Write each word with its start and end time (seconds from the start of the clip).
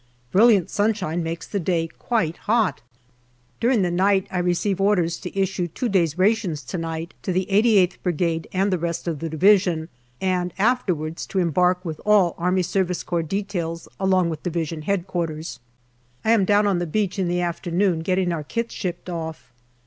Brilliant 0.31 0.67
sunshine 0.71 1.21
makes 1.21 1.45
the 1.45 1.59
day 1.59 1.85
quite 1.87 2.35
hot. 2.49 2.81
During 3.59 3.83
the 3.83 3.91
night 3.91 4.25
I 4.31 4.39
receive 4.39 4.81
orders 4.81 5.17
to 5.19 5.39
issue 5.39 5.67
two 5.67 5.89
days' 5.89 6.17
rations 6.17 6.63
to 6.63 6.79
night 6.79 7.13
to 7.21 7.31
the 7.31 7.45
88th 7.51 7.97
Brigade 8.01 8.47
and 8.51 8.73
the 8.73 8.79
rest 8.79 9.07
of 9.07 9.19
the 9.19 9.29
Division, 9.29 9.89
and 10.19 10.55
afterwards 10.57 11.27
to 11.27 11.37
embark 11.37 11.85
with 11.85 12.01
all 12.03 12.33
A.S.C. 12.41 12.83
details 13.27 13.87
along 13.99 14.31
with 14.31 14.41
D.H.Q. 14.41 14.81
I 16.25 16.31
am 16.31 16.45
down 16.45 16.65
on 16.65 16.79
the 16.79 16.87
beach 16.87 17.19
in 17.19 17.27
the 17.27 17.41
afternoon 17.41 17.99
getting 17.99 18.31
our 18.31 18.43
kits 18.43 18.73
shipped 18.73 19.07
off. 19.07 19.53